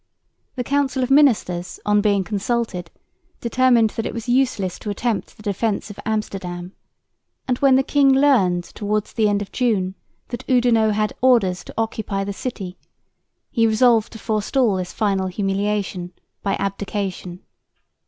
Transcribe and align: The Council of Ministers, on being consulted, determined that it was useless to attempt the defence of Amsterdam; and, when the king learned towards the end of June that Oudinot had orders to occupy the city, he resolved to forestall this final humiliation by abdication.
The 0.55 0.63
Council 0.63 1.03
of 1.03 1.11
Ministers, 1.11 1.79
on 1.85 2.01
being 2.01 2.23
consulted, 2.23 2.89
determined 3.39 3.91
that 3.91 4.05
it 4.07 4.15
was 4.15 4.27
useless 4.27 4.79
to 4.79 4.89
attempt 4.89 5.37
the 5.37 5.43
defence 5.43 5.91
of 5.91 5.99
Amsterdam; 6.07 6.71
and, 7.47 7.59
when 7.59 7.75
the 7.75 7.83
king 7.83 8.11
learned 8.11 8.63
towards 8.63 9.13
the 9.13 9.29
end 9.29 9.43
of 9.43 9.51
June 9.51 9.93
that 10.29 10.43
Oudinot 10.49 10.95
had 10.95 11.13
orders 11.21 11.63
to 11.65 11.73
occupy 11.77 12.23
the 12.23 12.33
city, 12.33 12.79
he 13.51 13.67
resolved 13.67 14.13
to 14.13 14.17
forestall 14.17 14.77
this 14.77 14.91
final 14.91 15.27
humiliation 15.27 16.13
by 16.41 16.55
abdication. 16.55 17.41